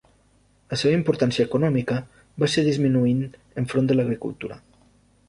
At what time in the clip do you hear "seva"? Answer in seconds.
0.83-0.93